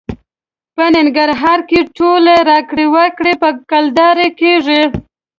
په 0.75 0.83
ننګرهار 0.95 1.59
کې 1.69 1.79
ټولې 1.97 2.35
راکړې 2.49 2.85
ورکړې 2.95 3.33
په 3.41 3.49
کلدارې 3.69 4.29
کېږي. 4.39 4.81